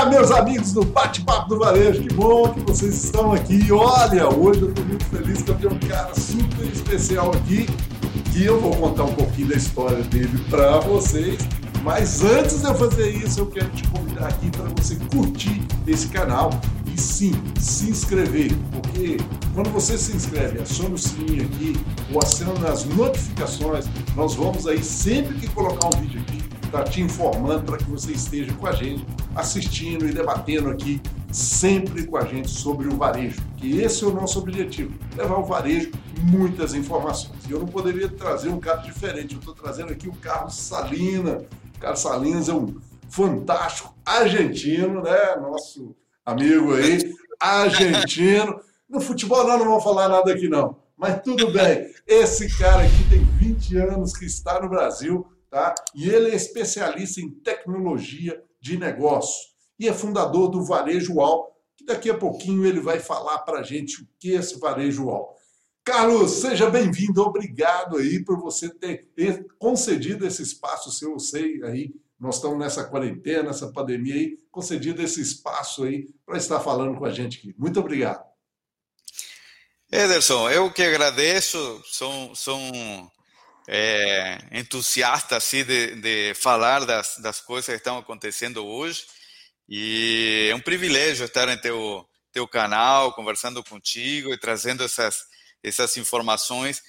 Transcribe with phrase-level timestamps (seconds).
[0.00, 3.70] Olá, meus amigos do Bate-Papo do Varejo, que bom que vocês estão aqui.
[3.70, 7.66] Olha, hoje eu estou muito feliz que eu tenho um cara super especial aqui,
[8.32, 11.36] que eu vou contar um pouquinho da história dele para vocês.
[11.82, 16.08] Mas antes de eu fazer isso, eu quero te convidar aqui para você curtir esse
[16.08, 16.48] canal
[16.86, 19.18] e sim, se inscrever, porque
[19.52, 21.76] quando você se inscreve, aciona o sininho aqui
[22.10, 23.84] ou aciona as notificações,
[24.16, 27.84] nós vamos aí sempre que colocar um vídeo aqui, estar tá te informando para que
[27.84, 31.00] você esteja com a gente, assistindo e debatendo aqui
[31.32, 35.44] sempre com a gente sobre o varejo, que esse é o nosso objetivo, levar o
[35.44, 35.90] varejo
[36.22, 37.44] muitas informações.
[37.48, 41.42] E eu não poderia trazer um cara diferente, eu estou trazendo aqui o Carlos Salina.
[41.76, 42.76] O Carlos Salinas é um
[43.08, 45.36] fantástico argentino, né?
[45.40, 48.60] Nosso amigo aí, argentino.
[48.88, 51.90] No futebol nós não vamos falar nada aqui não, mas tudo bem.
[52.06, 55.74] Esse cara aqui tem 20 anos que está no Brasil, tá?
[55.94, 61.84] E ele é especialista em tecnologia de negócio e é fundador do Varejo UAL, que
[61.84, 65.34] daqui a pouquinho ele vai falar para a gente o que é esse Varejo UAL.
[65.82, 71.94] Carlos, seja bem-vindo, obrigado aí por você ter concedido esse espaço seu, eu sei aí,
[72.18, 77.06] nós estamos nessa quarentena, nessa pandemia aí, concedido esse espaço aí para estar falando com
[77.06, 77.54] a gente aqui.
[77.58, 78.22] Muito obrigado.
[79.90, 82.58] Ederson, eu que agradeço, sou, sou
[83.72, 89.06] é, entusiasta assim, de, de falar das, das coisas que estão acontecendo hoje
[89.68, 95.22] e é um privilégio estar em teu, teu canal, conversando contigo e trazendo essas,
[95.62, 96.82] essas informações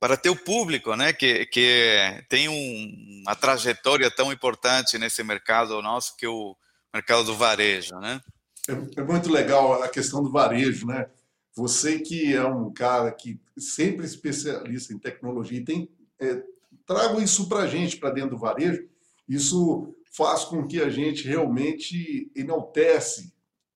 [0.00, 6.16] para teu público, né, que, que tem um, uma trajetória tão importante nesse mercado nosso
[6.16, 6.56] que é o
[6.92, 8.20] mercado do varejo, né?
[8.68, 11.06] É, é muito legal a questão do varejo, né?
[11.54, 15.88] Você que é um cara que sempre especialista em tecnologia e tem
[16.20, 16.42] é,
[16.86, 18.86] trago isso para a gente, para dentro do varejo,
[19.28, 23.32] isso faz com que a gente realmente enaltece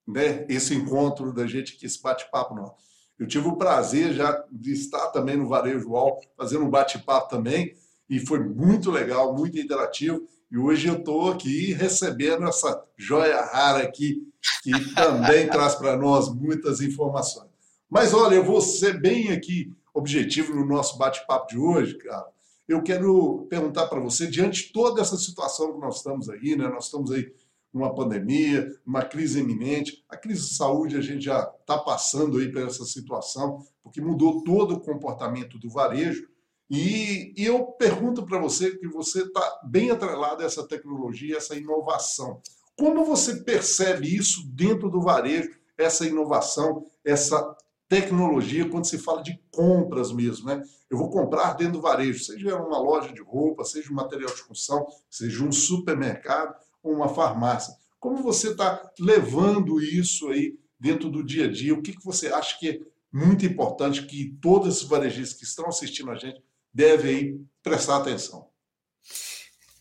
[0.07, 2.77] né, esse encontro da gente aqui, esse bate-papo nosso.
[3.19, 7.75] Eu tive o prazer já de estar também no Varejo UOL, fazendo um bate-papo também,
[8.09, 10.25] e foi muito legal, muito interativo.
[10.51, 14.23] E hoje eu estou aqui recebendo essa joia rara aqui,
[14.63, 17.51] que também traz para nós muitas informações.
[17.91, 22.27] Mas olha, eu vou ser bem aqui objetivo no nosso bate-papo de hoje, cara
[22.69, 26.69] eu quero perguntar para você, diante de toda essa situação que nós estamos aí, né?
[26.69, 27.33] nós estamos aí
[27.73, 32.53] numa pandemia, uma crise iminente, a crise de saúde a gente já está passando aí
[32.53, 36.29] por essa situação, porque mudou todo o comportamento do varejo,
[36.71, 41.57] e, e eu pergunto para você, que você está bem atrelado a essa tecnologia, essa
[41.57, 42.43] inovação.
[42.77, 47.57] Como você percebe isso dentro do varejo, essa inovação, essa
[47.89, 50.63] tecnologia quando se fala de compras mesmo, né?
[50.91, 54.43] Eu vou comprar dentro do varejo, seja uma loja de roupa, seja um material de
[54.43, 57.75] construção, seja um supermercado ou uma farmácia.
[57.99, 61.75] Como você está levando isso aí dentro do dia a dia?
[61.75, 62.81] O que, que você acha que é
[63.13, 66.41] muito importante que todos esses varejistas que estão assistindo a gente
[66.73, 68.49] devem prestar atenção?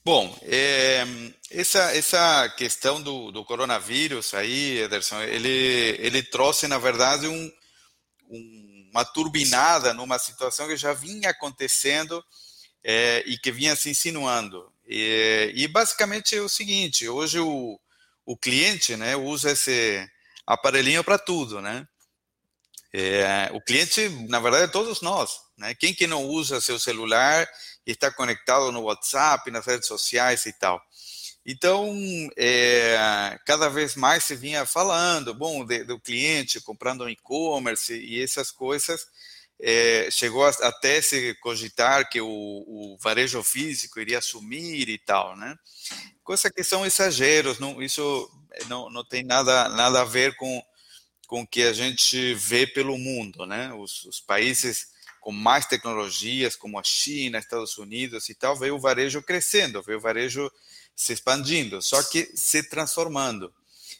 [0.03, 1.03] Bom, é,
[1.51, 7.51] essa, essa questão do, do coronavírus aí, Ederson, ele, ele trouxe, na verdade, um,
[8.29, 12.23] uma turbinada numa situação que já vinha acontecendo
[12.83, 14.71] é, e que vinha se insinuando.
[14.87, 17.79] E, e, basicamente é o seguinte: hoje o,
[18.25, 20.07] o cliente né, usa esse
[20.45, 21.87] aparelhinho para tudo, né?
[22.93, 25.41] É, o cliente, na verdade, é todos nós.
[25.57, 25.75] Né?
[25.75, 27.47] Quem que não usa seu celular
[27.85, 30.81] e está conectado no WhatsApp, nas redes sociais e tal?
[31.49, 31.97] Então,
[32.35, 38.21] é, cada vez mais se vinha falando, bom, de, do cliente comprando um e-commerce e
[38.21, 39.07] essas coisas,
[39.57, 45.37] é, chegou a, até se cogitar que o, o, varejo físico iria sumir e tal,
[45.37, 45.57] né?
[46.21, 48.29] Coisa que são exageros, não, isso
[48.67, 50.61] não, não tem nada, nada a ver com,
[51.27, 53.73] com o que a gente vê pelo mundo, né?
[53.73, 54.87] Os, os países
[55.21, 59.97] com mais tecnologias, como a China, Estados Unidos e tal, veio o varejo crescendo, veio
[59.97, 60.51] o varejo
[60.97, 63.53] se expandindo, só que se transformando.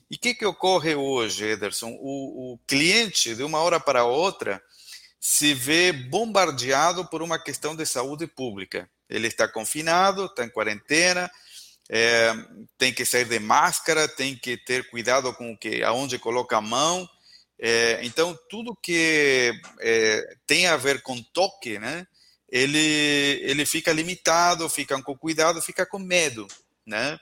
[0.09, 1.95] E o que, que ocorre hoje, Ederson?
[1.99, 4.59] O, o cliente, de uma hora para outra,
[5.19, 8.89] se vê bombardeado por uma questão de saúde pública.
[9.07, 11.29] Ele está confinado, está em quarentena,
[11.87, 12.33] é,
[12.79, 16.61] tem que sair de máscara, tem que ter cuidado com o que, aonde coloca a
[16.61, 17.07] mão.
[17.59, 22.07] É, então, tudo que é, tem a ver com toque, né,
[22.49, 26.47] ele, ele fica limitado, fica com cuidado, fica com medo
[26.87, 27.19] né?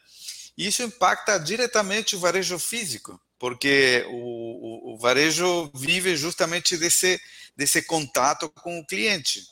[0.57, 7.19] Isso impacta diretamente o varejo físico, porque o, o, o varejo vive justamente desse,
[7.57, 9.43] desse contato com o cliente.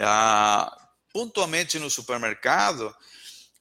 [0.00, 0.76] Ah,
[1.12, 2.94] pontualmente no supermercado,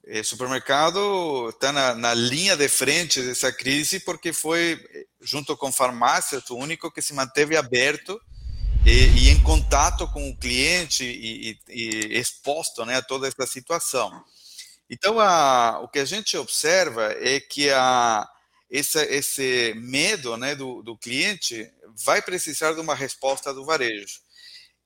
[0.07, 4.81] o supermercado está na, na, linha de frente dessa crise porque foi,
[5.19, 8.19] junto com farmácias, o único que se manteve aberto
[8.85, 13.45] e, e em contato com o cliente e, e, e exposto né, a toda essa
[13.45, 14.23] situação.
[14.89, 18.27] Então, a, o que a gente observa é que a,
[18.69, 21.69] esse, esse medo né, do, do cliente
[22.05, 24.19] vai precisar de uma resposta do varejo.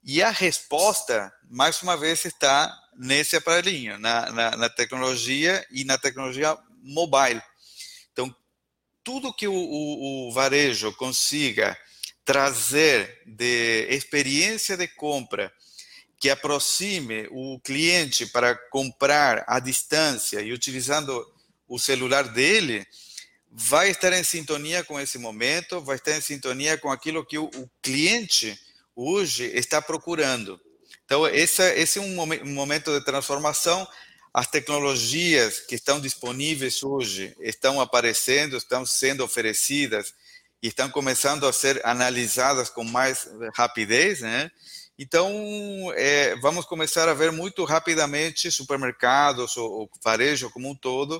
[0.03, 5.97] E a resposta, mais uma vez, está nesse aparelhinho, na, na, na tecnologia e na
[5.97, 7.41] tecnologia mobile.
[8.11, 8.35] Então,
[9.03, 11.77] tudo que o, o, o varejo consiga
[12.25, 15.51] trazer de experiência de compra
[16.21, 21.25] que aproxime o cliente para comprar à distância e utilizando
[21.67, 22.85] o celular dele,
[23.51, 27.45] vai estar em sintonia com esse momento, vai estar em sintonia com aquilo que o,
[27.45, 28.55] o cliente
[28.95, 30.61] hoje está procurando.
[31.05, 32.13] Então, esse, esse é um
[32.53, 33.87] momento de transformação.
[34.31, 40.13] As tecnologias que estão disponíveis hoje estão aparecendo, estão sendo oferecidas
[40.61, 44.51] e estão começando a ser analisadas com mais rapidez, né?
[45.03, 51.19] Então, é, vamos começar a ver muito rapidamente supermercados ou, ou varejo como um todo,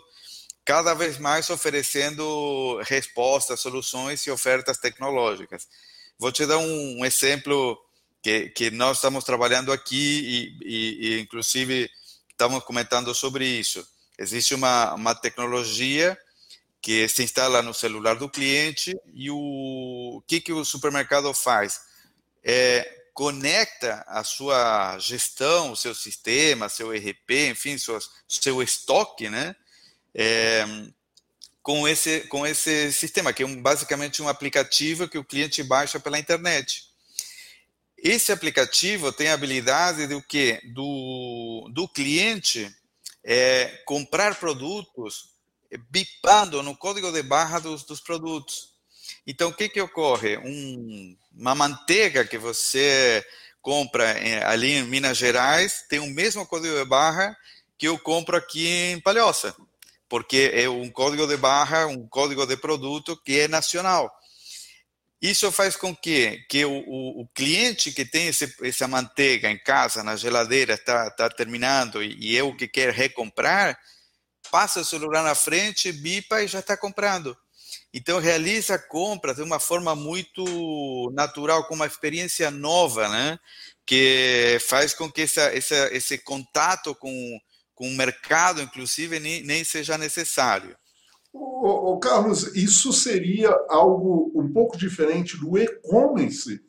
[0.63, 5.68] cada vez mais oferecendo respostas, soluções e ofertas tecnológicas.
[6.19, 7.75] Vou te dar um, um exemplo
[8.22, 11.89] que, que nós estamos trabalhando aqui e, e, e, inclusive,
[12.30, 13.84] estamos comentando sobre isso.
[14.16, 16.16] Existe uma, uma tecnologia
[16.80, 21.81] que se instala no celular do cliente e o, o que, que o supermercado faz?
[22.44, 29.56] É, conecta a sua gestão, o seu sistema, seu ERP, enfim, seu, seu estoque, né?
[30.13, 30.66] É,
[31.62, 36.00] com esse, com esse sistema, que é um, basicamente um aplicativo que o cliente baixa
[36.00, 36.90] pela internet.
[37.98, 40.60] Esse aplicativo tem a habilidade do que?
[40.74, 42.74] Do, do cliente
[43.24, 45.30] é, comprar produtos
[45.90, 48.70] bipando no código de barra dos, dos produtos.
[49.25, 50.38] Então, o que, que ocorre?
[50.38, 53.25] Um, uma manteiga que você
[53.62, 57.38] compra é, ali em Minas Gerais tem o mesmo código de barra
[57.77, 59.56] que eu compro aqui em Palhoça
[60.12, 64.12] porque é um código de barra, um código de produto que é nacional.
[65.21, 69.57] Isso faz com que, que o, o, o cliente que tem esse, essa manteiga em
[69.57, 73.79] casa, na geladeira, está tá terminando e, e é o que quer recomprar,
[74.51, 77.38] passa o celular na frente, bipa e já está comprando.
[77.93, 83.38] Então, realiza a compra de uma forma muito natural, com uma experiência nova, né?
[83.85, 87.39] que faz com que essa, essa, esse contato com,
[87.75, 90.77] com o mercado, inclusive, nem, nem seja necessário.
[91.33, 96.61] O, Carlos, isso seria algo um pouco diferente do e-commerce,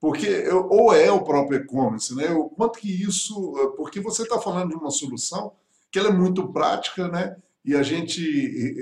[0.00, 2.30] porque ou é o próprio e-commerce, né?
[2.30, 5.52] O quanto que isso, porque você está falando de uma solução
[5.90, 7.36] que ela é muito prática, né?
[7.68, 8.78] E a gente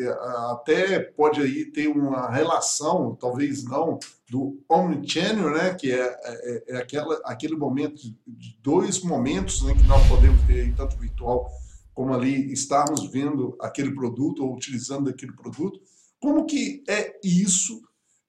[0.49, 3.99] até pode aí ter uma relação, talvez não,
[4.31, 5.75] do omnichannel, né?
[5.75, 10.61] Que é, é, é aquela, aquele momento de dois momentos né, que nós podemos ter
[10.61, 11.51] aí, tanto virtual
[11.93, 15.81] como ali estarmos vendo aquele produto ou utilizando aquele produto.
[16.21, 17.83] Como que é isso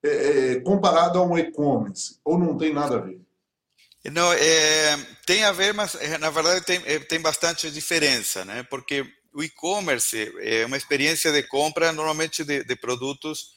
[0.04, 0.10] é,
[0.54, 2.18] é, comparado a um e-commerce?
[2.26, 3.22] Ou não tem nada a ver?
[4.12, 8.64] Não, é, tem a ver, mas é, na verdade tem, é, tem bastante diferença, né?
[8.64, 9.06] Porque
[9.38, 13.54] o e-commerce é uma experiência de compra normalmente de, de produtos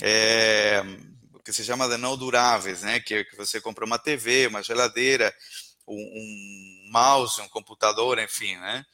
[0.00, 0.82] é,
[1.44, 2.98] que se chama de não duráveis, né?
[2.98, 5.34] Que, que você compra uma TV, uma geladeira,
[5.86, 8.86] um, um mouse, um computador, enfim, né?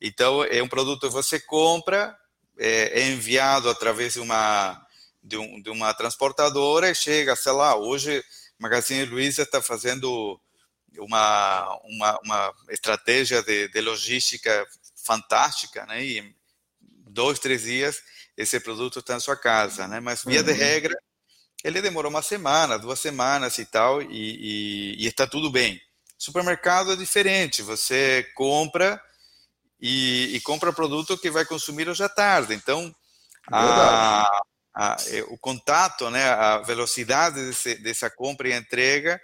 [0.00, 2.18] Então, é um produto que você compra,
[2.58, 4.84] é, é enviado através de uma,
[5.22, 8.24] de, um, de, uma transportadora e chega, sei lá, hoje
[8.58, 10.40] Magazine Luiza está fazendo
[10.98, 14.66] uma, uma, uma estratégia de, de, logística
[15.06, 16.04] fantástica, né?
[16.04, 16.34] E em
[17.08, 18.02] dois, três dias
[18.36, 20.00] esse produto está na sua casa, né?
[20.00, 20.46] Mas via uhum.
[20.46, 20.94] de regra
[21.64, 25.80] ele demorou uma semana, duas semanas e tal, e, e, e está tudo bem.
[26.18, 29.02] Supermercado é diferente, você compra
[29.80, 32.54] e, e compra produto que vai consumir hoje à tarde.
[32.54, 32.94] Então,
[33.50, 34.30] a,
[34.74, 39.20] a, é, o contato, né, a velocidade desse, dessa compra e entrega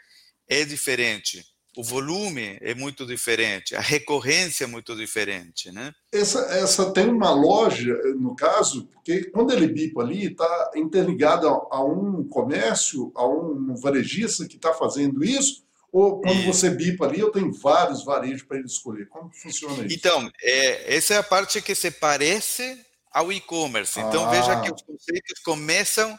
[0.48, 1.46] é diferente.
[1.74, 5.94] O volume é muito diferente, a recorrência é muito diferente, né?
[6.12, 11.52] Essa, essa tem uma loja, no caso, porque quando ele bipa ali, está interligado a,
[11.70, 17.20] a, um comércio, a um varejista que está fazendo isso, ou quando você bipa ali,
[17.20, 19.08] eu tenho vários varejos para ele escolher.
[19.08, 19.94] Como funciona isso?
[19.94, 22.78] Então, é, essa é a parte que se parece
[23.10, 24.00] ao e-commerce.
[24.00, 24.30] Então, ah.
[24.30, 26.18] veja que os conceitos começam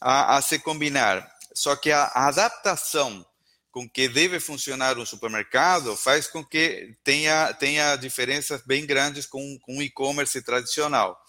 [0.00, 1.28] a, a, se combinar.
[1.54, 3.24] Só que a, a adaptação
[3.76, 9.58] com que deve funcionar um supermercado faz com que tenha, tenha diferenças bem grandes com,
[9.60, 11.22] com o e-commerce tradicional.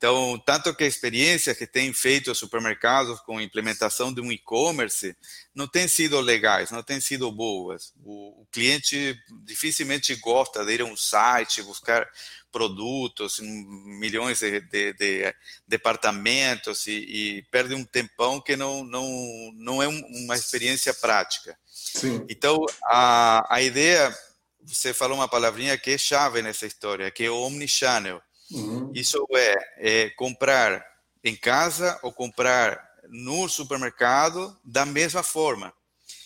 [0.00, 4.32] Então, tanto que a experiência que tem feito os supermercados com a implementação de um
[4.32, 5.14] e-commerce
[5.54, 7.92] não tem sido legais, não tem sido boas.
[8.02, 9.14] O, o, cliente
[9.44, 12.08] dificilmente gosta de ir a um site, buscar
[12.50, 15.34] produtos, milhões de, de, de
[15.68, 21.54] departamentos e, e, perde um tempão que não, não, não é uma experiência prática.
[21.66, 22.24] Sim.
[22.26, 24.16] Então, a, a ideia,
[24.64, 28.22] você falou uma palavrinha que é chave nessa história, que é o omnichannel.
[28.52, 28.90] Uhum.
[28.94, 30.84] Isso é, é comprar
[31.22, 35.72] em casa ou comprar no supermercado da mesma forma.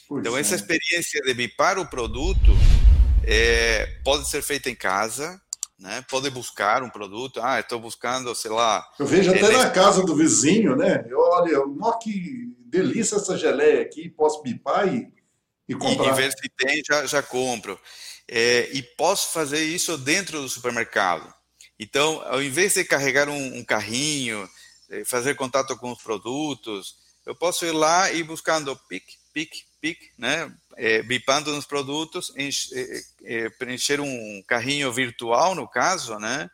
[0.09, 0.41] Pois então, é.
[0.41, 2.53] essa experiência de bipar o produto
[3.27, 5.41] é, pode ser feita em casa,
[5.79, 6.05] né?
[6.11, 7.41] pode buscar um produto.
[7.43, 8.87] Ah, estou buscando, sei lá.
[8.99, 11.05] Eu vejo até na casa do vizinho, né?
[11.09, 15.13] Eu, olha, ó, que delícia essa geleia aqui, posso bipar e
[15.69, 16.07] e comprar.
[16.07, 17.79] E, e ver se tem, já, já compro.
[18.29, 21.33] É, e posso fazer isso dentro do supermercado.
[21.79, 24.49] Então, ao invés de carregar um, um carrinho,
[24.91, 29.99] é, fazer contato com os produtos, eu posso ir lá e buscando pic, pic, pic,
[30.19, 30.53] né?
[30.77, 32.71] É, bipando nos produtos, enche,
[33.25, 36.51] é, preencher um carrinho virtual, no caso, né?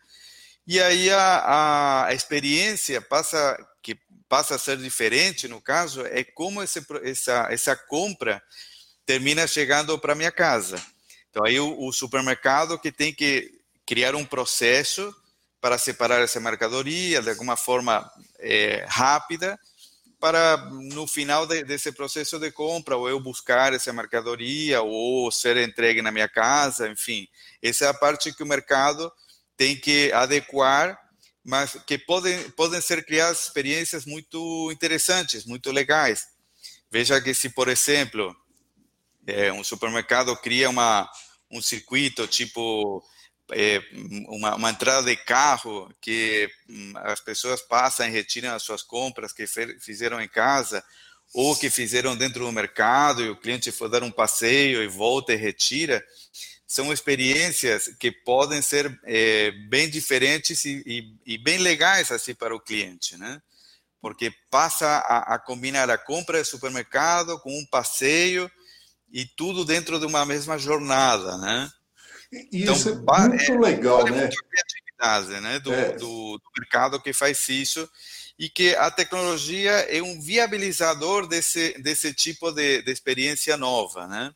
[0.66, 3.98] E aí a, a experiência passa que
[4.28, 8.40] passa a ser diferente, no caso, é como esse, essa, essa compra
[9.04, 10.80] termina chegando para minha casa.
[11.30, 13.59] Então aí o, o, supermercado que tem que
[13.90, 15.12] criar um processo
[15.60, 19.58] para separar essa mercadoria de alguma forma é, rápida
[20.20, 25.56] para no final de, desse processo de compra ou eu buscar essa mercadoria ou ser
[25.56, 27.26] entregue na minha casa, enfim,
[27.60, 29.10] essa é a parte que o mercado
[29.56, 30.96] tem que adequar,
[31.44, 36.28] mas que podem podem ser criadas experiências muito interessantes, muito legais.
[36.88, 38.36] Veja que se, por exemplo,
[39.26, 41.10] é, um supermercado cria uma,
[41.50, 43.02] um circuito tipo
[43.52, 43.82] é,
[44.28, 49.32] uma, uma, entrada de carro que hum, as pessoas passam e retiram as suas compras
[49.32, 49.46] que
[49.78, 50.82] fizeram em casa
[51.32, 55.32] ou que fizeram dentro do mercado e o cliente for dar um passeio e volta
[55.32, 56.04] e retira,
[56.66, 62.54] são experiências que podem ser é, bem diferentes e, e, e, bem legais assim para
[62.54, 63.40] o cliente, né?
[64.00, 68.50] Porque passa a, a combinar a compra de supermercado com um passeio
[69.12, 71.70] e tudo dentro de uma mesma jornada, né?
[72.32, 74.28] E então, isso é muito é, legal, né?
[74.28, 75.58] Criatividade, né?
[75.58, 75.92] Do, é.
[75.92, 77.88] do, do, mercado que faz isso
[78.38, 84.32] e que a tecnologia é um viabilizador desse desse tipo de, de experiência nova, né?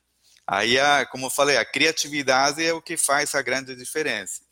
[0.46, 4.42] Aí, a, como eu falei, a criatividade é o que faz a grande diferença.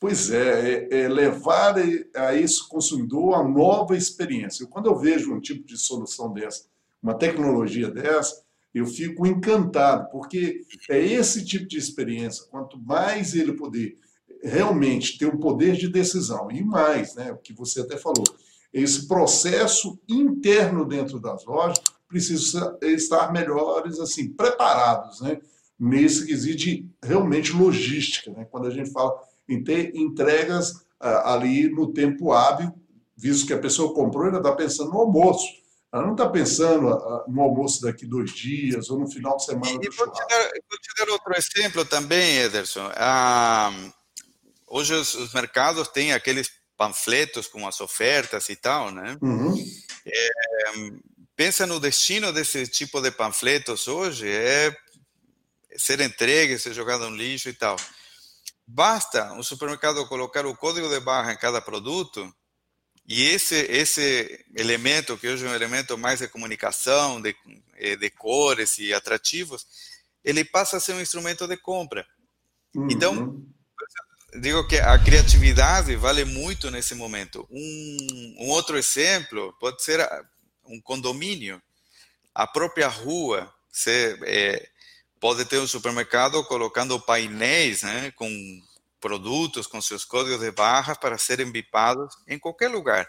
[0.00, 1.74] Pois é, é, é levar
[2.14, 4.66] a esse consumidor a nova experiência.
[4.66, 6.66] Quando eu vejo um tipo de solução dessa,
[7.02, 8.44] uma tecnologia dessa,
[8.74, 10.60] eu fico encantado, porque
[10.90, 13.98] é esse tipo de experiência, quanto mais ele poder
[14.42, 18.24] realmente ter um poder de decisão, e mais, né, o que você até falou,
[18.72, 25.40] esse processo interno dentro das lojas precisa estar melhores, assim, preparados, né,
[25.78, 29.12] nesse quesito de realmente logística, né, quando a gente fala
[29.48, 32.72] em ter entregas ah, ali no tempo hábil,
[33.16, 35.46] visto que a pessoa comprou, ela está pensando no almoço,
[35.92, 39.80] ela não está pensando ah, no almoço daqui dois dias ou no final de semana.
[39.82, 42.90] E, e vou, te dar, vou te dar outro exemplo também, Ederson.
[42.94, 43.72] Ah,
[44.66, 49.16] hoje os, os, mercados têm aqueles panfletos com as ofertas e tal, né?
[49.22, 49.56] Uhum.
[50.06, 50.30] É,
[51.34, 54.76] pensa no destino desse tipo de panfletos hoje, é
[55.76, 57.76] ser entregue, ser jogado no lixo e tal.
[58.66, 62.30] Basta um supermercado colocar o código de barra em cada produto
[63.08, 67.34] e esse, esse elemento, que hoje é um elemento mais de comunicação, de,
[67.78, 69.66] eh, de cores e atrativos,
[70.22, 72.06] ele passa a ser um instrumento de compra.
[72.74, 72.88] Uhum.
[72.90, 73.42] Então,
[74.38, 77.48] digo que a criatividade vale muito nesse momento.
[77.50, 80.06] Um, um outro exemplo pode ser
[80.66, 81.62] um condomínio.
[82.34, 84.68] A própria rua, você é,
[85.18, 88.28] pode ter um supermercado colocando painéis né, com
[89.00, 93.08] produtos com seus códigos de barras para serem bipados em qualquer lugar.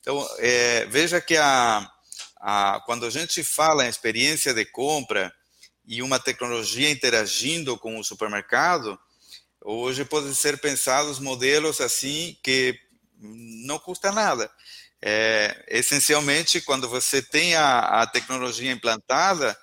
[0.00, 1.88] Então, é, veja que a,
[2.40, 5.32] a, quando a gente fala em experiência de compra
[5.86, 8.98] e uma tecnologia interagindo com o supermercado,
[9.62, 12.78] hoje podem ser pensados modelos assim que
[13.18, 14.50] não custa nada.
[15.00, 19.56] É, essencialmente, quando você tem a, a tecnologia implantada,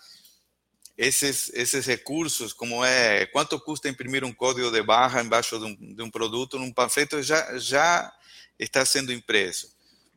[0.98, 5.96] esses, esses recursos, como é quanto custa imprimir um código de barra embaixo de um,
[5.96, 8.12] de um produto, num panfleto, já, já
[8.58, 9.76] está sendo impresso.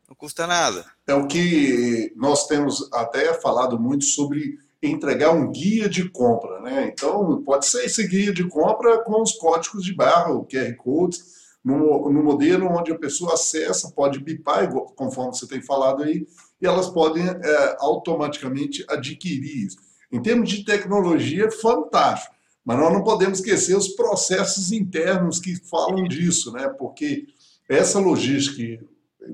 [0.09, 0.87] Não custa nada.
[1.07, 6.91] É o que nós temos até falado muito sobre entregar um guia de compra, né?
[6.93, 11.39] Então, pode ser esse guia de compra com os códigos de barra, o QR Codes,
[11.65, 16.27] no, no modelo onde a pessoa acessa, pode bipar, conforme você tem falado aí,
[16.63, 19.88] e elas podem é, automaticamente adquirir isso.
[20.11, 22.35] Em termos de tecnologia, fantástico.
[22.65, 26.69] Mas nós não podemos esquecer os processos internos que falam disso, né?
[26.69, 27.27] Porque
[27.69, 28.85] essa logística,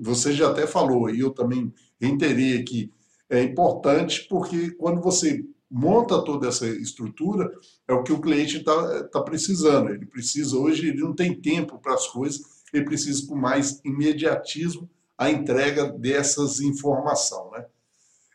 [0.00, 2.92] você já até falou, e eu também reiterei aqui,
[3.28, 7.50] é importante porque quando você monta toda essa estrutura,
[7.88, 9.90] é o que o cliente está tá precisando.
[9.90, 12.40] Ele precisa, hoje, ele não tem tempo para as coisas,
[12.72, 14.88] ele precisa com mais imediatismo
[15.18, 17.50] a entrega dessas informações.
[17.52, 17.66] Né?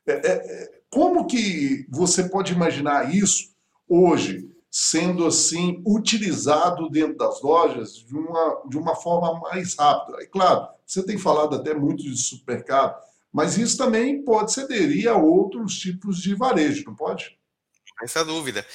[0.10, 3.54] É, é, é, como que você pode imaginar isso
[3.88, 10.24] hoje sendo assim utilizado dentro das lojas de uma, de uma forma mais rápida?
[10.24, 13.00] É claro, você tem falado até muito de supermercado,
[13.32, 17.38] mas isso também pode se aderir a outros tipos de varejo, não pode?
[18.02, 18.66] Essa dúvida.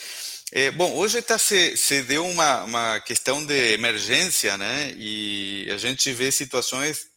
[0.52, 4.92] É, bom, hoje tá, se, se deu uma, uma questão de emergência, né?
[4.96, 7.08] E a gente vê situações,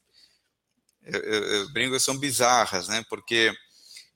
[1.06, 3.04] eu, eu, eu brinco, são bizarras, né?
[3.08, 3.54] Porque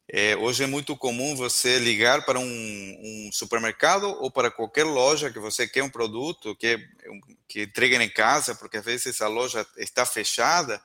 [0.08, 5.32] é, hoje é muito comum você ligar para um, um, supermercado ou para qualquer loja
[5.32, 6.78] que você quer um produto que,
[7.48, 10.82] que entreguem em casa, porque às vezes a loja está fechada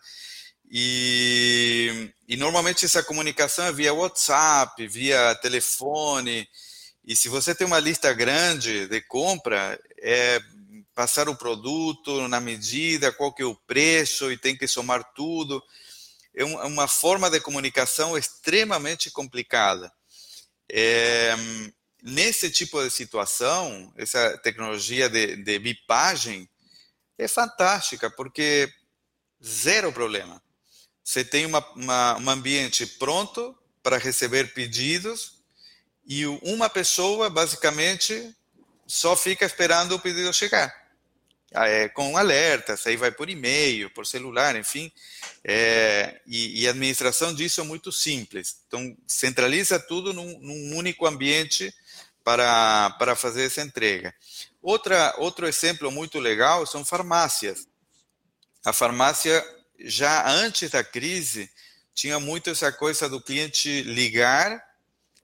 [0.70, 6.49] e, e normalmente essa comunicação é via WhatsApp, via telefone.
[7.04, 10.40] E se você tem uma lista grande de compra, é
[10.94, 15.62] passar o produto na medida, qual que é o preço e tem que somar tudo.
[16.36, 19.90] É, é uma forma de comunicação extremamente complicada.
[20.70, 21.34] É,
[22.02, 26.48] nesse tipo de situação, essa tecnologia de, de bipagem
[27.18, 28.70] é fantástica, porque
[29.42, 30.42] zero problema.
[31.02, 35.36] Você tem uma, uma, um ambiente pronto para receber pedidos
[36.04, 38.34] e uma pessoa, basicamente,
[38.86, 40.85] só fica esperando o pedido chegar.
[41.54, 44.90] Ah, é, com alertas, aí vai por e-mail, por celular, enfim.
[45.44, 48.56] É, e, e, a administração disso é muito simples.
[48.66, 51.73] Então, centraliza tudo num, num único ambiente
[52.25, 54.12] para, para fazer essa entrega.
[54.60, 57.68] Outra, outro exemplo muito legal são farmácias.
[58.64, 59.44] A farmácia
[59.78, 61.50] já antes da crise,
[61.94, 64.62] tinha muito essa coisa do cliente ligar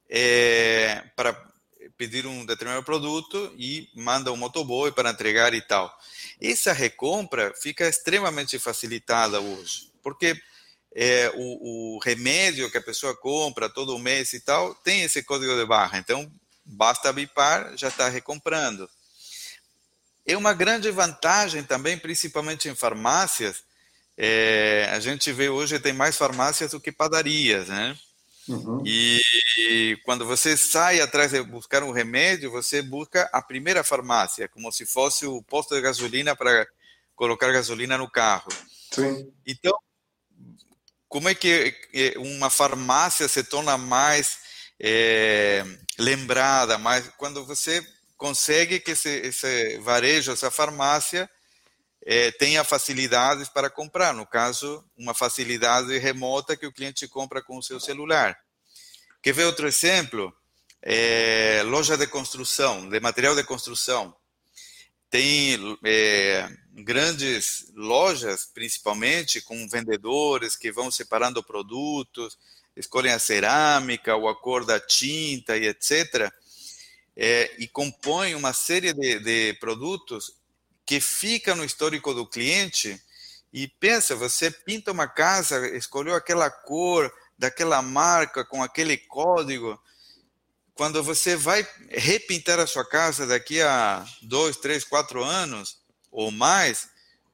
[0.08, 1.51] é, para
[1.96, 5.96] pedir um determinado produto e manda um motoboy para entregar e tal.
[6.40, 10.40] Essa recompra fica extremamente facilitada hoje, porque
[10.94, 15.56] é, o, o, remédio que a pessoa compra todo mês e tal tem esse código
[15.56, 16.30] de barra, então
[16.64, 18.88] basta bipar, já está recomprando.
[20.26, 23.64] É uma grande vantagem também, principalmente em farmácias,
[24.16, 27.96] é, a gente vê hoje tem mais farmácias do que padarias, né?
[28.48, 28.82] Uhum.
[28.84, 29.20] E,
[29.58, 34.72] e, quando você sai atrás de buscar um remédio, você busca a primeira farmácia, como
[34.72, 36.66] se fosse o posto de gasolina para
[37.14, 38.50] colocar gasolina no carro.
[38.90, 39.32] Sim.
[39.46, 39.76] Então,
[41.08, 44.38] como é que é, uma farmácia se torna mais
[44.80, 45.64] é,
[45.98, 51.30] lembrada, mais quando você consegue que esse, esse varejo, essa farmácia
[52.04, 54.12] é, tenha facilidades para comprar.
[54.12, 58.36] No caso, uma facilidade remota que o cliente compra com o seu celular.
[59.22, 60.34] Quer ver outro exemplo?
[60.82, 64.14] É, loja de construção, de material de construção.
[65.08, 72.36] Tem é, grandes lojas, principalmente, com vendedores que vão separando produtos,
[72.74, 76.32] escolhem a cerâmica, ou a cor da tinta e etc.
[77.14, 80.41] É, e compõem uma série de, de produtos
[80.84, 83.00] que fica no histórico do cliente
[83.52, 89.78] e pensa, você pinta uma casa, escolheu aquela cor, daquela marca, com aquele código.
[90.74, 95.78] Quando você vai repintar a sua casa daqui a dois, três, quatro anos
[96.10, 96.88] ou mais,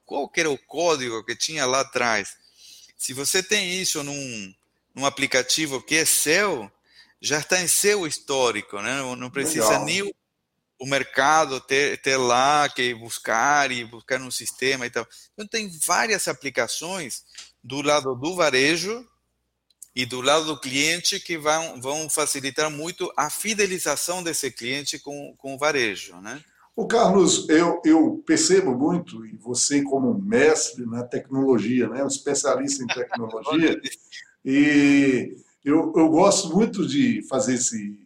[0.05, 2.37] qual que era o código que tinha lá atrás?
[2.97, 4.55] Se você tem isso num,
[4.95, 6.71] num aplicativo que é seu,
[7.21, 9.01] já está em seu histórico, né?
[9.17, 9.85] não precisa Legal.
[9.85, 10.15] nem o
[10.87, 15.07] mercado ter, ter lá que buscar e buscar no sistema e tal.
[15.33, 17.25] Então, tem várias aplicações
[17.63, 19.07] do lado do varejo
[19.95, 25.35] e do lado do cliente que vão, vão facilitar muito a fidelização desse cliente com,
[25.37, 26.41] com o varejo, né?
[26.77, 32.85] O Carlos, eu, eu percebo muito, e você como mestre na tecnologia, né, um especialista
[32.85, 33.81] em tecnologia,
[34.47, 37.99] e eu, eu gosto muito de fazer esse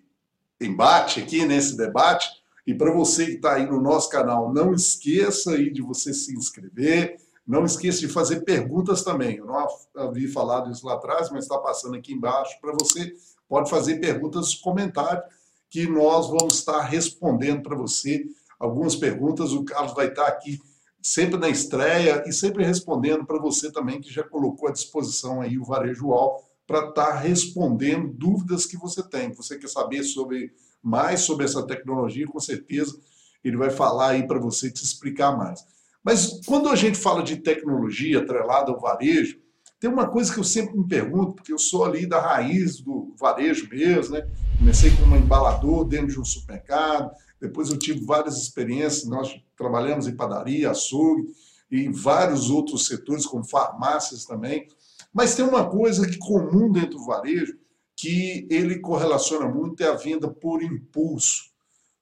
[0.58, 2.30] embate aqui, nesse debate,
[2.66, 6.36] e para você que está aí no nosso canal, não esqueça aí de você se
[6.36, 9.36] inscrever, não esqueça de fazer perguntas também.
[9.36, 13.12] Eu não havia falado isso lá atrás, mas está passando aqui embaixo para você.
[13.48, 15.24] Pode fazer perguntas, comentários,
[15.68, 18.24] que nós vamos estar respondendo para você
[18.60, 19.52] algumas perguntas.
[19.52, 20.60] O Carlos vai estar aqui
[21.02, 25.58] sempre na estreia e sempre respondendo para você também, que já colocou à disposição aí
[25.58, 29.32] o Varejo UOL para estar respondendo dúvidas que você tem.
[29.32, 32.98] Você quer saber sobre mais sobre essa tecnologia, com certeza
[33.44, 35.64] ele vai falar aí para você te explicar mais.
[36.02, 39.40] Mas quando a gente fala de tecnologia atrelada ao varejo,
[39.78, 43.14] tem uma coisa que eu sempre me pergunto, porque eu sou ali da raiz do
[43.18, 44.28] varejo mesmo, né?
[44.58, 50.14] Comecei como embalador dentro de um supermercado, depois eu tive várias experiências, nós trabalhamos em
[50.14, 51.26] padaria, açougue
[51.68, 54.68] e vários outros setores, como farmácias também.
[55.12, 57.58] Mas tem uma coisa que comum dentro do varejo,
[58.02, 61.44] que ele correlaciona muito, é a venda por impulso,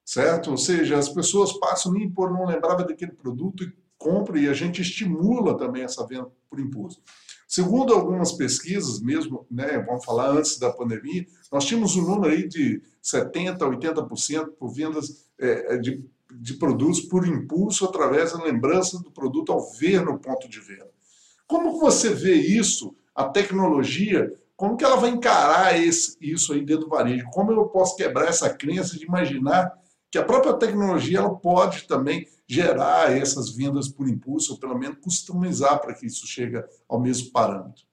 [0.02, 0.50] certo?
[0.50, 4.54] Ou seja, as pessoas passam nem por não lembrava daquele produto e compram, e a
[4.54, 7.02] gente estimula também essa venda por impulso.
[7.46, 12.48] Segundo algumas pesquisas, mesmo, né, vamos falar antes da pandemia, nós tínhamos um número aí
[12.48, 18.98] de 70%, 80% por vendas é, é, de, de produtos por impulso através da lembrança
[19.00, 20.88] do produto ao ver no ponto de venda.
[21.46, 26.84] Como você vê isso, a tecnologia, como que ela vai encarar esse, isso aí dentro
[26.84, 27.24] do varejo?
[27.32, 29.72] Como eu posso quebrar essa crença de imaginar
[30.10, 34.98] que a própria tecnologia ela pode também gerar essas vendas por impulso, ou pelo menos
[35.00, 37.84] customizar para que isso chegue ao mesmo parâmetro.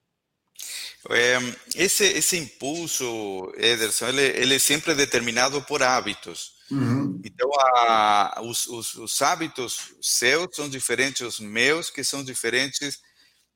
[1.08, 1.38] É,
[1.74, 6.52] esse, esse impulso, Ederson, ele, ele é sempre determinado por hábitos.
[6.70, 7.18] Uhum.
[7.24, 13.00] Então, a, os, os, os, hábitos seus são diferentes dos meus, que são diferentes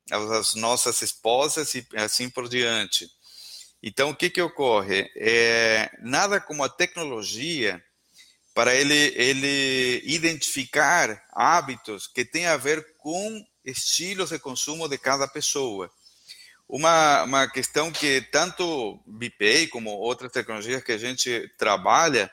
[0.09, 3.09] das nossas esposas e assim por diante.
[3.83, 5.11] Então, o que, que ocorre?
[5.17, 7.83] É, nada como a tecnologia
[8.55, 15.27] para ele, ele identificar hábitos que têm a ver com estilos de consumo de cada
[15.27, 15.91] pessoa.
[16.69, 22.31] Uma, uma questão que tanto BPay como outras tecnologias que a gente trabalha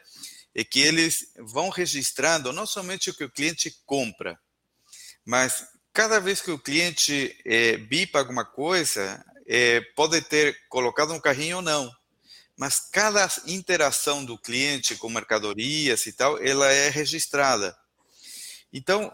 [0.53, 4.39] é que eles vão registrando não somente o que o cliente compra,
[5.25, 11.21] mas cada vez que o cliente é, bipa alguma coisa, é, pode ter colocado no
[11.21, 11.91] carrinho ou não
[12.59, 17.73] mas cada interação do cliente com mercadorias e tal, ela é registrada.
[18.73, 19.13] Então,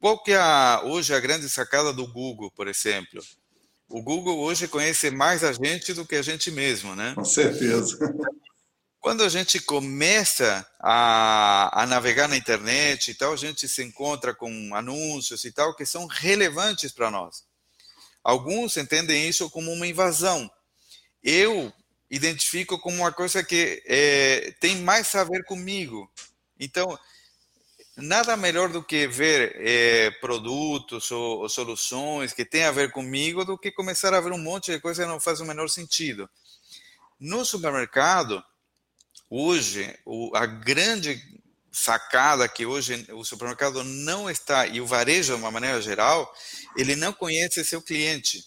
[0.00, 3.20] qual que é a, hoje a grande sacada do Google, por exemplo?
[3.88, 7.14] O Google hoje conhece mais a gente do que a gente mesmo, né?
[7.16, 7.98] Com certeza.
[9.04, 14.34] Quando a gente começa a, a navegar na internet e tal, a gente se encontra
[14.34, 17.44] com anúncios e tal que são relevantes para nós.
[18.22, 20.50] Alguns entendem isso como uma invasão.
[21.22, 21.70] Eu
[22.10, 26.10] identifico como uma coisa que é, tem mais a ver comigo.
[26.58, 26.98] Então,
[27.98, 33.44] nada melhor do que ver é, produtos ou, ou, soluções que têm a ver comigo
[33.44, 36.26] do que começar a ver um monte de coisa que não faz o menor sentido.
[37.20, 38.42] No supermercado,
[39.34, 41.20] hoje, o, a grande
[41.72, 46.32] sacada que hoje o supermercado não está, e o varejo de uma maneira geral,
[46.76, 48.44] ele não conhece seu cliente.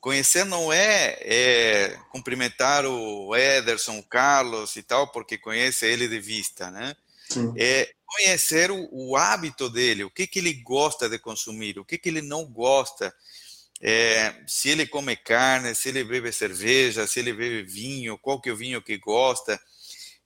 [0.00, 6.20] Conhecer não é, é, cumprimentar o Ederson, o Carlos e tal, porque conhece ele de
[6.20, 6.94] vista, né?
[7.28, 7.52] Sim.
[7.58, 11.98] É conhecer o, o, hábito dele, o que, que ele gosta de consumir, o que,
[11.98, 13.12] que ele não gosta.
[13.80, 18.48] É, se ele come carne, se ele bebe cerveja, se ele bebe vinho, qual que
[18.48, 19.60] é o vinho que gosta.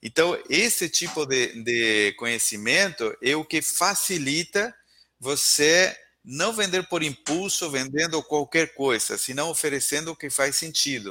[0.02, 4.74] Então, esse tipo de, de conhecimento é o que facilita
[5.18, 11.10] você não vender por impulso, vendendo qualquer coisa, senão oferecendo o que faz sentido.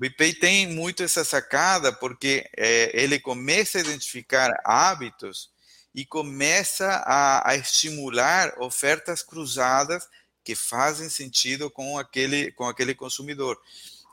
[0.00, 5.50] O IPay tem muito essa sacada porque é, ele começa a identificar hábitos
[5.94, 10.06] e começa a, a, estimular ofertas cruzadas
[10.44, 13.60] que fazem sentido com aquele, com aquele consumidor.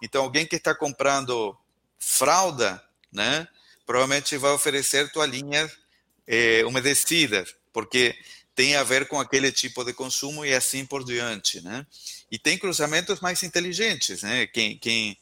[0.01, 1.55] Então, alguém que está comprando
[1.99, 3.47] fralda, né,
[3.85, 5.71] provavelmente vai oferecer toalhinhas
[6.27, 8.15] é, umedecidas, porque
[8.55, 11.85] tem a ver com aquele tipo de consumo e assim por diante, né?
[12.31, 14.47] E tem cruzamentos mais inteligentes, né?
[14.47, 15.17] Quem, quem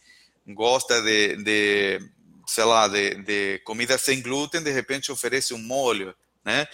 [0.47, 1.99] gosta de, de
[2.47, 6.67] sei lá, de, de, comida sem glúten, de repente oferece um molho, né?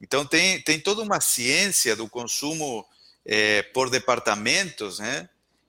[0.00, 2.86] Então tem, tem toda uma ciência do consumo
[3.24, 5.28] é, por departamentos, né?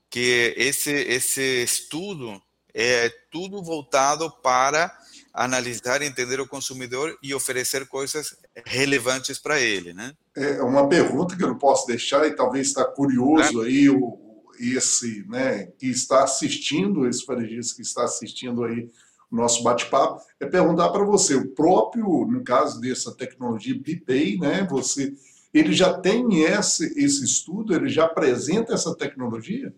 [0.10, 2.42] Que esse, esse estudo
[2.74, 4.96] é tudo voltado para
[5.36, 10.14] analisar e entender o consumidor e oferecer coisas relevantes para ele, né?
[10.36, 13.68] É uma pergunta que eu não posso deixar e talvez está curioso é.
[13.68, 14.26] aí o
[14.60, 18.90] esse, né, que está assistindo esse varejista que está assistindo aí
[19.30, 24.66] o nosso bate-papo, é perguntar para você, o próprio, no caso dessa tecnologia BPay, né,
[24.70, 25.14] você,
[25.54, 29.74] ele já tem esse, esse estudo, ele já apresenta essa tecnologia?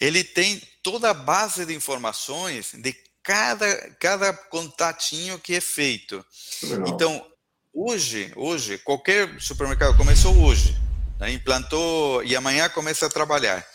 [0.00, 6.24] Ele tem toda a base de informações de cada, cada contatinho que é feito.
[6.62, 6.88] Legal.
[6.88, 7.26] Então,
[7.72, 10.76] hoje, hoje, qualquer supermercado começou hoje,
[11.18, 13.66] né, implantou e amanhã começa a trabalhar.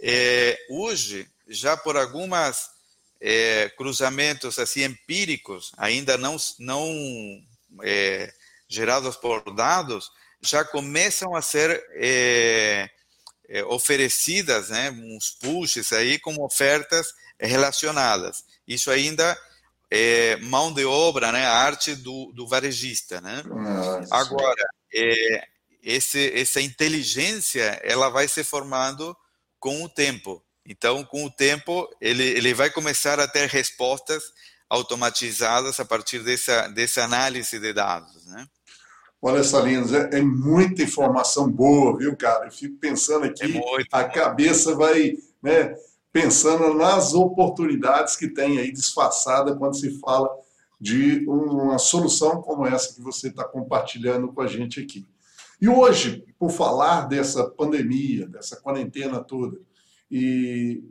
[0.00, 2.70] É, hoje, já por algumas
[3.20, 6.92] é, cruzamentos assim empíricos, ainda não, não
[7.84, 8.34] é,
[8.68, 12.90] gerados por dados, já começam a ser é,
[13.48, 17.14] é, oferecidas, né, uns pushes aí como ofertas
[17.46, 18.44] relacionadas.
[18.66, 19.38] Isso ainda
[19.90, 23.42] é mão de obra, né, a arte do, do varejista, né?
[23.44, 24.14] Nossa.
[24.14, 25.44] Agora, é,
[25.82, 29.16] esse, essa inteligência, ela vai se formando
[29.58, 30.42] com o tempo.
[30.66, 34.22] Então, com o tempo, ele, ele vai começar a ter respostas
[34.68, 38.46] automatizadas a partir dessa, dessa análise de dados, né?
[39.20, 42.46] Olha, Salinas, é, é, muita informação boa, viu, cara?
[42.46, 45.76] Eu fico pensando aqui, é a cabeça vai né,
[46.12, 50.28] pensando nas oportunidades que tem aí disfarçada quando se fala
[50.80, 55.06] de uma solução como essa que você está compartilhando com a gente aqui.
[55.60, 59.58] E hoje, por falar dessa pandemia, dessa quarentena toda,
[60.10, 60.82] e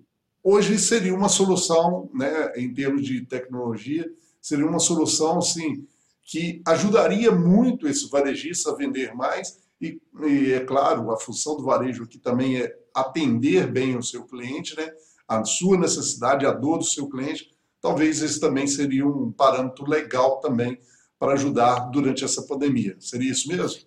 [0.42, 4.10] hoje seria uma solução, né, em termos de tecnologia,
[4.42, 5.86] seria uma solução, assim,
[6.24, 9.60] que ajudaria muito esse varejista a vender mais.
[9.80, 14.24] E, e, é claro, a função do varejo aqui também é atender bem o seu
[14.24, 14.90] cliente, né?
[15.40, 17.50] A sua necessidade, a dor do seu cliente.
[17.82, 20.78] Talvez esse também seria um parâmetro legal também
[21.18, 22.98] para ajudar durante essa pandemia.
[23.00, 23.82] Seria isso mesmo?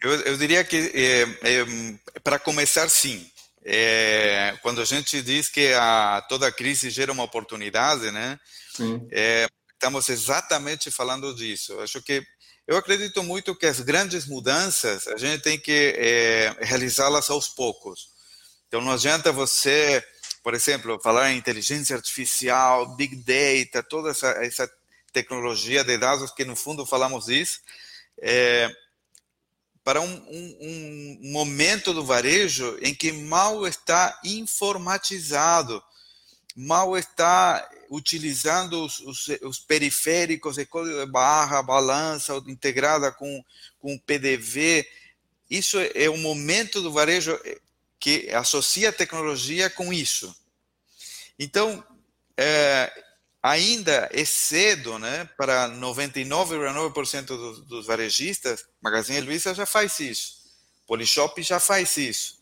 [0.00, 3.26] Eu, eu diria que, é, é, para começar, sim.
[3.64, 8.38] É, quando a gente diz que a, toda crise gera uma oportunidade, né?
[9.10, 11.80] É, estamos exatamente falando disso.
[11.80, 12.22] Acho que
[12.64, 18.14] eu acredito muito que as grandes mudanças a gente tem que é, realizá-las aos poucos.
[18.68, 20.04] Então não adianta você,
[20.46, 24.70] por exemplo, falar em inteligência artificial, big data, toda essa, essa
[25.12, 27.58] tecnologia de dados que no fundo falamos disso,
[28.22, 28.70] é,
[29.82, 35.82] para um, um, um momento do varejo em que mal está informatizado
[36.54, 43.44] mal está utilizando os, os, os periféricos, código de barra, balança integrada com,
[43.80, 44.86] com PDV.
[45.50, 47.36] Isso é o momento do varejo
[47.98, 50.34] que associa a tecnologia com isso.
[51.38, 51.84] Então,
[52.36, 52.92] é,
[53.42, 60.38] ainda é cedo né, para 99,9% dos, dos varejistas, Magazine Luiza já faz isso,
[60.86, 62.36] Polishop já faz isso.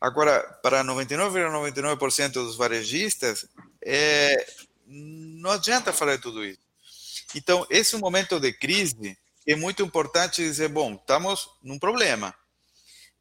[0.00, 3.46] Agora, para 99,99% ,99 dos varejistas,
[3.84, 4.46] é,
[4.86, 6.60] não adianta falar tudo isso.
[7.34, 12.34] Então, esse momento de crise é muito importante dizer, bom, estamos num problema.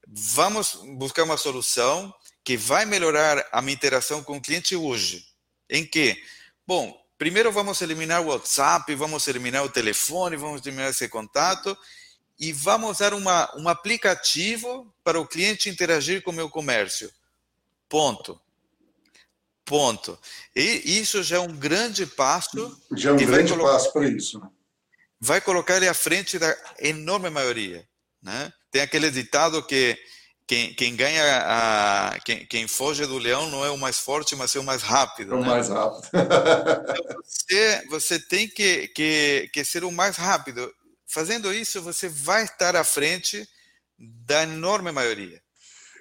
[0.10, 5.26] Vamos buscar uma solução que vai melhorar a minha interação com o cliente hoje.
[5.70, 6.24] Em que?
[6.66, 11.78] Bom, primeiro vamos eliminar o WhatsApp, vamos eliminar o telefone, vamos eliminar esse contato
[12.40, 17.12] e vamos dar uma, um aplicativo para o cliente interagir com o meu comércio.
[17.90, 18.40] Ponto.
[19.66, 20.18] Ponto.
[20.56, 22.82] E isso já é um grande passo.
[22.94, 24.40] Já é um grande colocar, passo para isso.
[24.40, 24.50] Né?
[25.20, 27.86] Vai colocar ele à frente da enorme maioria.
[28.22, 28.54] Né?
[28.72, 29.98] Tem aquele ditado que
[30.48, 34.56] quem, quem ganha, a, quem, quem foge do leão não é o mais forte, mas
[34.56, 35.34] é o mais rápido.
[35.34, 35.48] É o né?
[35.48, 36.08] mais rápido.
[36.14, 40.74] então você, você tem que, que, que ser o mais rápido.
[41.06, 43.48] Fazendo isso, você vai estar à frente
[44.00, 45.42] da enorme maioria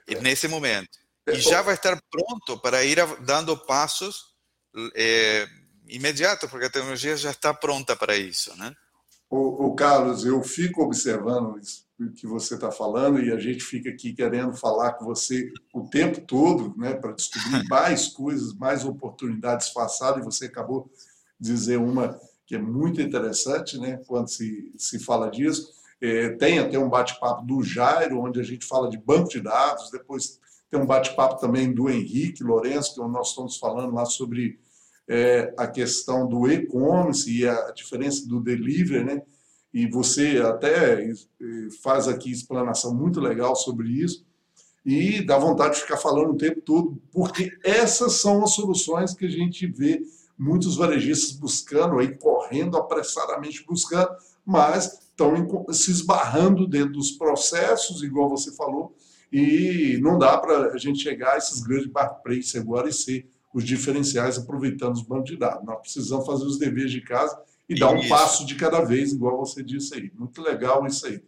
[0.07, 0.21] é.
[0.21, 0.97] nesse momento.
[1.27, 4.37] E é, já vai estar pronto para ir dando passos
[4.95, 5.49] é,
[5.89, 8.57] imediatos, porque a tecnologia já está pronta para isso.
[8.57, 8.73] Né?
[9.29, 13.89] O, o Carlos, eu fico observando isso que você está falando e a gente fica
[13.89, 19.71] aqui querendo falar com você o tempo todo, né, para descobrir mais coisas, mais oportunidades
[19.71, 20.91] passadas, e você acabou
[21.41, 25.75] de dizer uma que é muito interessante né, quando se, se fala disso.
[26.01, 29.91] É, tem até um bate-papo do Jairo, onde a gente fala de banco de dados,
[29.91, 30.39] depois
[30.71, 34.59] tem um bate-papo também do Henrique Lourenço, que nós estamos falando lá sobre
[35.09, 39.23] é, a questão do e-commerce e a diferença do delivery, né?
[39.77, 41.12] E você até
[41.83, 44.25] faz aqui explanação muito legal sobre isso
[44.83, 49.27] e dá vontade de ficar falando o tempo todo, porque essas são as soluções que
[49.27, 50.01] a gente vê
[50.39, 54.09] muitos varejistas buscando, aí correndo apressadamente buscando,
[54.47, 58.97] mas estão se esbarrando dentro dos processos, igual você falou,
[59.31, 63.62] e não dá para a gente chegar a esses grandes barplays agora e ser os
[63.62, 65.67] diferenciais aproveitando os bancos de dados.
[65.67, 69.39] Nós precisamos fazer os deveres de casa e dar um passo de cada vez, igual
[69.39, 70.13] você disse aí.
[70.15, 71.23] Muito legal isso aí.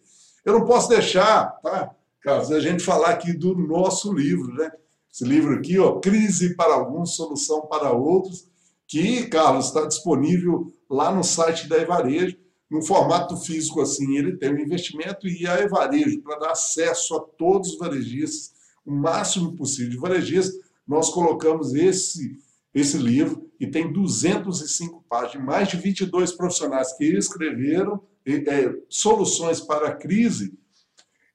[0.44, 4.70] Eu não posso deixar, tá, Carlos, a gente falar aqui do nosso livro, né?
[5.12, 8.48] Esse livro aqui, ó, Crise para alguns, Solução para outros
[8.88, 12.36] que, Carlos, está disponível lá no site da Evarejo,
[12.70, 17.20] no formato físico assim, ele tem um investimento e a Evarejo, para dar acesso a
[17.20, 18.52] todos os varejistas,
[18.84, 22.38] o máximo possível de varejistas, nós colocamos esse,
[22.74, 29.88] esse livro, e tem 205 páginas, mais de 22 profissionais que escreveram é, soluções para
[29.88, 30.56] a crise,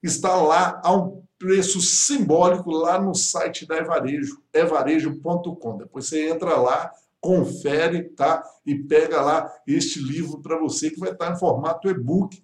[0.02, 5.76] está lá a um preço simbólico lá no site da Evarejo, evarejo.com.
[5.76, 8.42] Depois você entra lá, confere, tá?
[8.64, 12.42] E pega lá este livro para você que vai estar em formato e-book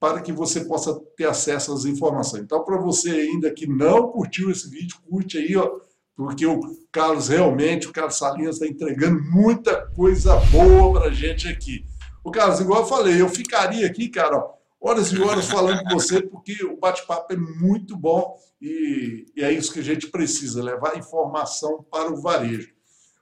[0.00, 2.44] para que você possa ter acesso às informações.
[2.44, 5.80] Então, para você ainda que não curtiu esse vídeo, curte aí, ó,
[6.18, 11.46] porque o Carlos realmente, o Carlos Salinas está entregando muita coisa boa para a gente
[11.46, 11.86] aqui.
[12.24, 14.44] O Carlos, igual eu falei, eu ficaria aqui, cara,
[14.80, 19.52] horas e horas falando com você, porque o bate-papo é muito bom e, e, é
[19.52, 22.74] isso que a gente precisa, levar informação para o varejo.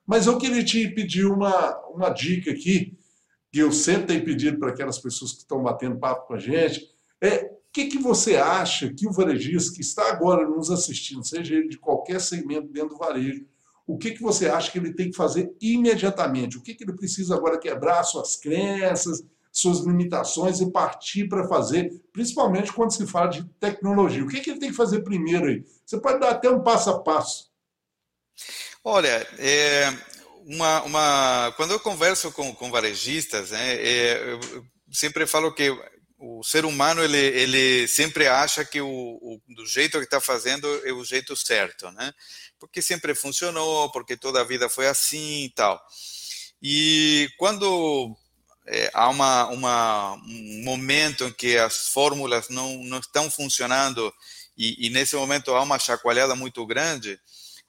[0.06, 2.96] Mas eu queria te pedir uma, uma dica aqui,
[3.52, 6.88] que eu sempre tenho pedido para aquelas pessoas que estão batendo papo com a gente,
[7.20, 11.68] é que, que você acha que o varejista que está agora nos assistindo, seja ele
[11.68, 13.44] de qualquer segmento dentro do varejo,
[13.86, 16.56] o que, que você acha que ele tem que fazer imediatamente?
[16.56, 21.92] O que, que ele precisa agora quebrar suas crenças, suas limitações e partir para fazer,
[22.14, 24.24] principalmente quando se fala de tecnologia.
[24.24, 25.62] O que, que ele tem que fazer primeiro aí?
[25.84, 27.50] Você pode dar até um passo a passo.
[28.82, 29.94] Olha, é,
[30.46, 35.70] uma, uma, quando eu converso com, com varejistas, né, é, eu sempre falo que
[36.18, 40.66] o ser humano ele, ele sempre acha que o, o do jeito que está fazendo
[40.86, 42.12] é o jeito certo, né?
[42.58, 45.80] Porque sempre funcionou, porque toda a vida foi assim e tal.
[46.62, 48.16] E quando
[48.66, 54.12] é, há uma, uma, um momento em que as fórmulas não, não estão funcionando
[54.56, 57.20] e, e nesse momento há uma chacoalhada muito grande,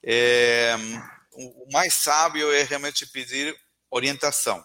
[0.02, 0.74] é,
[1.32, 3.54] o mais sábio é realmente pedir
[3.90, 4.64] orientação.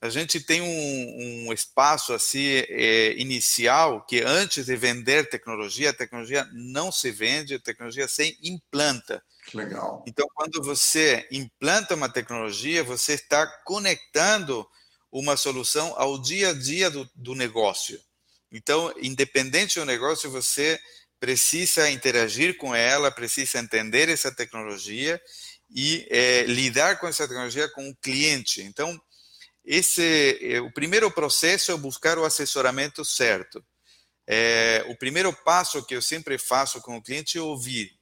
[0.00, 5.94] A gente tem um, um espaço assim é, inicial que antes de vender tecnologia, a
[5.94, 9.22] tecnologia não se vende, a tecnologia se implanta.
[9.52, 10.04] Legal.
[10.06, 14.68] Então, quando você implanta uma tecnologia, você está conectando
[15.10, 18.00] uma solução ao dia a dia do, do negócio.
[18.52, 20.78] Então, independente do negócio, você
[21.18, 25.20] precisa interagir com ela, precisa entender essa tecnologia
[25.70, 28.62] e é, lidar com essa tecnologia com o cliente.
[28.62, 29.00] Então,
[29.70, 33.62] esse é, o primeiro processo é buscar o assessoramento certo.
[34.26, 37.92] É, o primeiro passo que eu sempre faço com o cliente é ouvir,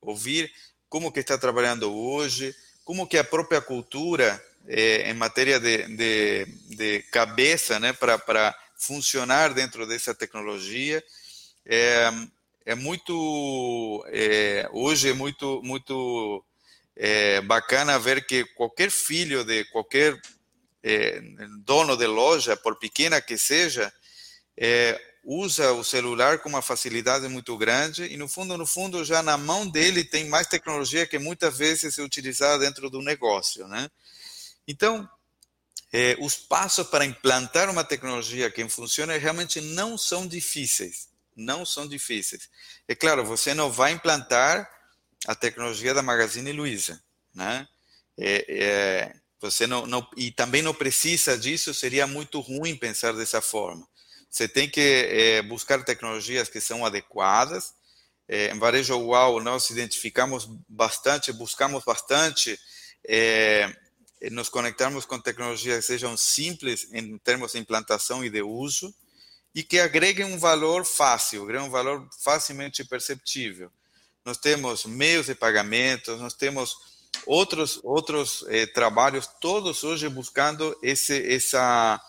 [0.00, 0.48] ouvir
[0.88, 2.54] como que está trabalhando hoje,
[2.84, 9.52] como que a própria cultura é, em matéria de, de, de cabeça, né, para funcionar
[9.52, 11.02] dentro dessa tecnologia.
[11.66, 12.10] É,
[12.64, 16.44] é muito, é, hoje é muito, muito
[16.94, 20.20] é, bacana ver que qualquer filho de qualquer
[20.82, 21.20] é,
[21.60, 23.92] dono de loja, por pequena que seja,
[24.56, 29.22] é, usa o celular com uma facilidade muito grande e no fundo, no fundo, já
[29.22, 33.90] na mão dele tem mais tecnologia que muitas vezes é utilizada dentro do negócio, né?
[34.66, 35.08] Então,
[35.92, 41.08] é, os passos para implantar uma tecnologia que funcione realmente não são difíceis.
[41.34, 42.48] Não são difíceis.
[42.86, 44.68] É claro, você não vai implantar
[45.26, 47.02] a tecnologia da Magazine Luiza,
[47.34, 47.66] né?
[48.16, 53.40] É, é, você não, não, e também não precisa disso, seria muito ruim pensar dessa
[53.40, 53.86] forma.
[54.28, 57.72] Você tem que é, buscar tecnologias que são adequadas.
[58.28, 62.58] É, em Varejo UAU, nós identificamos bastante, buscamos bastante
[63.06, 63.74] é,
[64.30, 68.94] nos conectarmos com tecnologias que sejam simples em termos de implantação e de uso
[69.54, 73.70] e que agreguem um valor fácil, um valor facilmente perceptível.
[74.24, 76.76] Nós temos meios de pagamento, nós temos
[77.26, 82.00] outros outros eh, trabalhos, todos hoje buscando esse, essa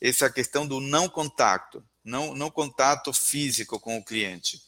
[0.00, 4.62] essa questão do não contato, não não contato físico com o cliente.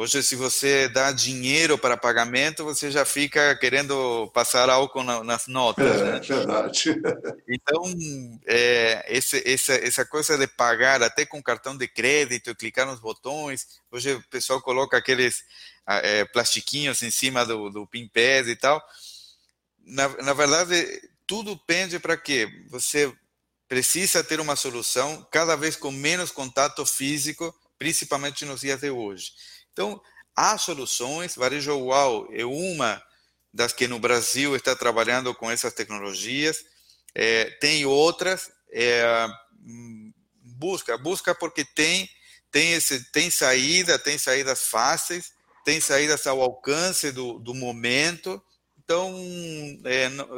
[0.00, 6.00] Hoje, se você dá dinheiro para pagamento, você já fica querendo passar álcool nas notas.
[6.00, 6.20] É, né?
[6.20, 6.94] verdade.
[7.50, 7.82] Então,
[8.46, 13.66] é, esse, essa, essa coisa de pagar até com cartão de crédito, clicar nos botões.
[13.90, 15.42] Hoje o pessoal coloca aqueles
[15.84, 18.80] é, plastiquinhos em cima do, do PIN-PES e tal.
[19.88, 22.48] Na, na verdade, tudo pende para quê?
[22.68, 23.12] Você
[23.66, 29.32] precisa ter uma solução cada vez com menos contato físico, principalmente nos dias de hoje.
[29.72, 30.00] Então,
[30.36, 33.02] há soluções, Varejo UAU é uma
[33.52, 36.64] das que no Brasil está trabalhando com essas tecnologias,
[37.14, 39.26] é, tem outras, é,
[40.42, 42.08] busca, busca porque tem,
[42.50, 45.32] tem, esse, tem saída, tem saídas fáceis,
[45.64, 48.42] tem saídas ao alcance do, do momento,
[48.88, 49.12] então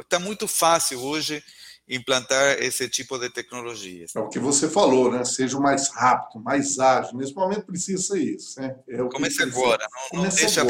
[0.01, 1.41] está é, muito fácil hoje
[1.87, 4.13] implantar esse tipo de tecnologias.
[4.13, 5.23] É o que você falou, né?
[5.23, 7.17] Seja mais rápido, mais ágil.
[7.17, 8.59] Nesse momento precisa ser isso.
[8.59, 8.75] Né?
[8.89, 10.65] É Comece agora, não, não deixa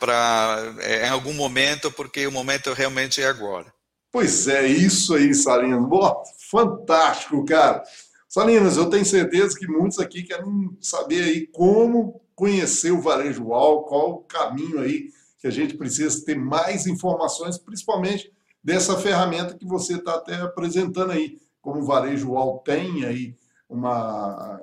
[0.00, 3.72] para é, em algum momento, porque o momento realmente é agora.
[4.10, 5.88] Pois é, isso aí, Salinas.
[5.88, 6.20] Boa,
[6.50, 7.84] fantástico, cara.
[8.28, 13.84] Salinas, eu tenho certeza que muitos aqui querem saber aí como conhecer o varejo UAU,
[13.84, 15.13] qual o caminho aí
[15.44, 18.32] que a gente precisa ter mais informações, principalmente
[18.62, 23.36] dessa ferramenta que você está até apresentando aí, como o Varejo UOL tem aí
[23.68, 24.58] uma,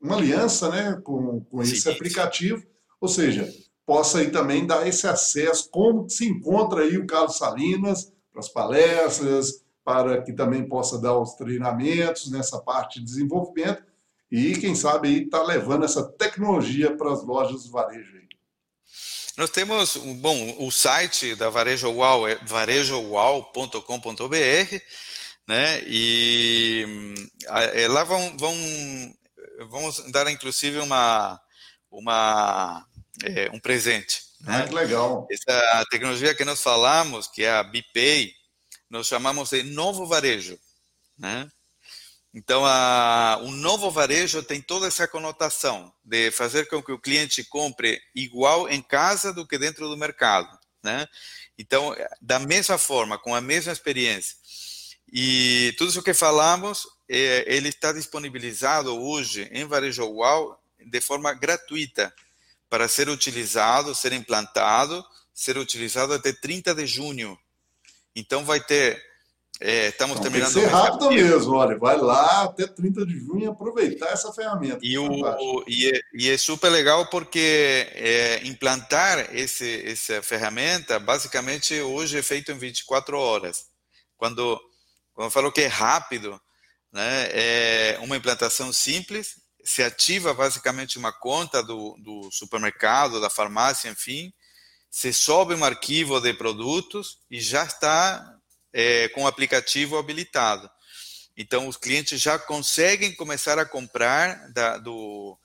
[0.00, 1.90] uma aliança né, com, com esse Sim.
[1.90, 2.64] aplicativo,
[2.98, 3.46] ou seja,
[3.84, 8.48] possa aí também dar esse acesso, como se encontra aí o Carlos Salinas para as
[8.48, 13.82] palestras, para que também possa dar os treinamentos nessa parte de desenvolvimento
[14.30, 18.16] e, quem sabe, aí está levando essa tecnologia para as lojas do varejo.
[18.16, 18.22] Aí.
[19.36, 24.80] Nós temos, bom, o site da Varejo Uau é varejouau.com.br,
[25.48, 25.82] né?
[25.86, 26.86] E
[27.74, 28.54] é, lá vão, vão
[29.68, 31.40] vamos dar inclusive uma
[31.90, 32.86] uma
[33.24, 34.22] é, um presente.
[34.40, 34.66] Né?
[34.68, 35.26] Ah, legal.
[35.30, 38.34] Essa tecnologia que nós falamos, que é a BPay,
[38.90, 40.58] nós chamamos de novo varejo,
[41.18, 41.50] né?
[42.34, 47.44] Então, a, o novo varejo tem toda essa conotação de fazer com que o cliente
[47.44, 51.06] compre igual em casa do que dentro do mercado, né?
[51.58, 54.36] Então, da mesma forma, com a mesma experiência.
[55.12, 61.34] E tudo isso que falamos, é, ele está disponibilizado hoje em Varejo Uau de forma
[61.34, 62.12] gratuita
[62.70, 65.04] para ser utilizado, ser implantado,
[65.34, 67.38] ser utilizado até 30 de junho.
[68.16, 69.11] Então, vai ter
[69.64, 70.52] é, estamos Não, terminando.
[70.52, 74.80] Tem que ser rápido mesmo, olha, vai lá até 30 de junho aproveitar essa ferramenta.
[74.82, 81.80] E, o, e, é, e é super legal porque é, implantar esse, essa ferramenta, basicamente,
[81.80, 83.66] hoje é feito em 24 horas.
[84.16, 84.60] Quando,
[85.14, 86.40] quando eu falo que é rápido,
[86.92, 93.88] né, é uma implantação simples, se ativa basicamente uma conta do, do supermercado, da farmácia,
[93.88, 94.32] enfim,
[94.90, 98.31] se sobe um arquivo de produtos e já está
[98.72, 100.70] é, com o aplicativo habilitado.
[101.36, 105.38] Então, os clientes já conseguem começar a comprar da, do,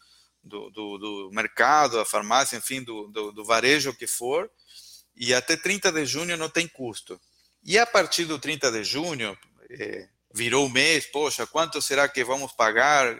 [0.43, 4.49] do, do, do, mercado, a farmácia, enfim, do, do, do varejo que for,
[5.15, 7.19] e até 30 de junho não tem custo.
[7.63, 9.37] E a partir do 30 de junho,
[9.69, 13.17] é, virou o mês, poxa, quanto será que vamos pagar?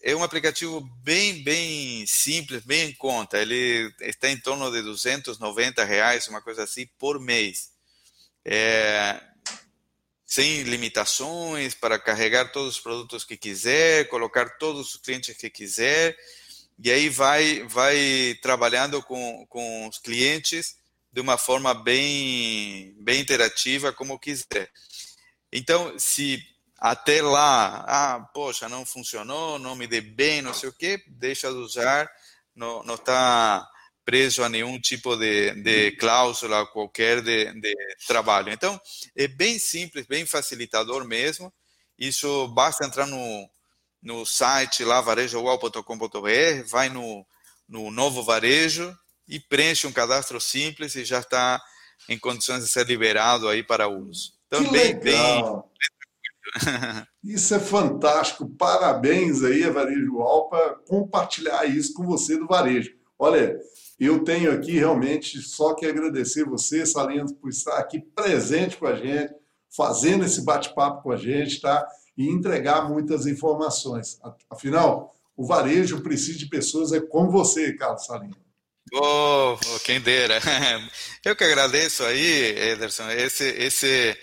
[0.00, 3.38] É um aplicativo bem, bem simples, bem em conta.
[3.38, 7.71] Ele está em torno de 290 reais, uma coisa assim, por mês
[8.44, 9.20] é,
[10.24, 16.16] sem limitações para carregar todos os produtos que quiser, colocar todos os clientes que quiser,
[16.78, 20.76] e aí vai, vai trabalhando com, com os clientes
[21.12, 24.70] de uma forma bem, bem interativa, como quiser.
[25.52, 26.42] Então, se
[26.78, 31.48] até lá, ah, poxa, não funcionou, não me dei bem, não sei o quê, deixa
[31.48, 32.10] de usar,
[32.56, 33.68] não está
[34.04, 37.74] preso a nenhum tipo de, de cláusula qualquer de, de
[38.06, 38.52] trabalho.
[38.52, 38.80] Então,
[39.16, 41.52] é bem simples, bem facilitador mesmo.
[41.98, 43.48] Isso basta entrar no,
[44.02, 47.24] no site lá, varejoual.com.br, vai no,
[47.68, 48.96] no novo varejo
[49.28, 51.62] e preenche um cadastro simples e já está
[52.08, 54.32] em condições de ser liberado aí para uso.
[54.48, 55.72] Também então, bem.
[57.24, 58.48] Isso é fantástico.
[58.58, 62.94] Parabéns aí, a Varejo Ual, para compartilhar isso com você do varejo.
[63.18, 63.58] Olha,
[64.06, 68.96] eu tenho aqui realmente só que agradecer você, Salinas, por estar aqui presente com a
[68.96, 69.32] gente,
[69.74, 71.86] fazendo esse bate-papo com a gente, tá?
[72.16, 74.18] E entregar muitas informações.
[74.50, 78.36] Afinal, o varejo precisa de pessoas é como você, Carlos Salinas.
[78.94, 80.38] Oh, quem dera.
[81.24, 84.16] Eu que agradeço aí, Ederson, esse, esse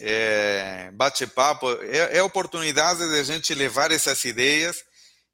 [0.00, 4.82] é, bate-papo é, é oportunidade de a gente levar essas ideias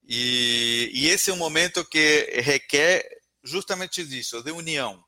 [0.07, 3.07] e, e esse é um momento que requer
[3.45, 5.05] justamente disso, de união.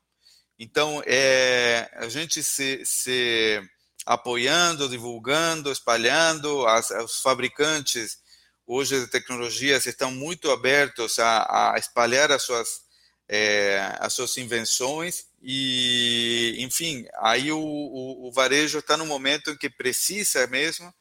[0.59, 3.61] Então, é, a gente se, se
[4.05, 8.19] apoiando, divulgando, espalhando, as, os fabricantes
[8.65, 12.81] hoje de tecnologias estão muito abertos a, a espalhar as suas,
[13.27, 19.57] é, as suas invenções e, enfim, aí o, o, o varejo está no momento em
[19.57, 20.93] que precisa mesmo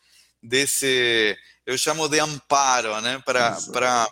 [0.42, 4.08] desse, eu chamo de amparo, né, para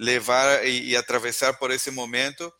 [0.00, 2.50] levar e, e, atravessar por esse momento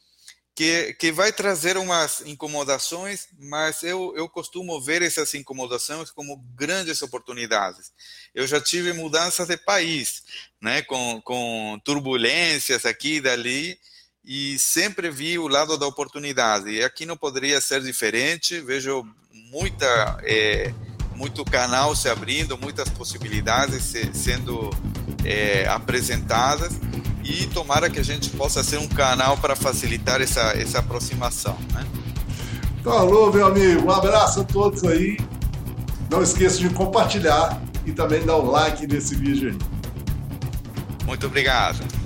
[0.54, 7.00] que, que vai trazer umas incomodações, mas eu, eu costumo ver essas incomodações como grandes
[7.00, 7.92] oportunidades.
[8.34, 10.22] Eu já tive mudanças de país,
[10.60, 13.78] né, com, com turbulências aqui e dali,
[14.22, 16.68] e sempre vi o lado da oportunidade.
[16.68, 18.60] E aqui não poderia ser diferente.
[18.60, 20.74] Vejo muita é,
[21.16, 24.68] muito canal se abrindo, muitas possibilidades se, sendo
[25.24, 26.74] é, apresentadas
[27.30, 31.56] e tomara que a gente possa ser um canal para facilitar essa, essa aproximação.
[31.72, 31.86] Né?
[32.82, 33.86] Falou, meu amigo.
[33.86, 35.16] Um abraço a todos aí.
[36.10, 39.58] Não esqueça de compartilhar e também dar um like nesse vídeo aí.
[41.06, 41.99] Muito obrigado.